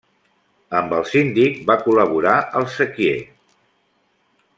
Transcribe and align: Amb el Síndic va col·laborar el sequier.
Amb 0.77 0.95
el 0.99 1.03
Síndic 1.09 1.59
va 1.67 1.75
col·laborar 1.83 2.33
el 2.61 2.65
sequier. 2.77 3.15